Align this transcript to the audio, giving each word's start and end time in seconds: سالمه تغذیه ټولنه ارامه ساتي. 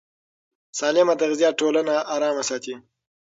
سالمه 0.79 1.13
تغذیه 1.21 1.49
ټولنه 1.59 1.95
ارامه 2.15 2.43
ساتي. 2.49 2.75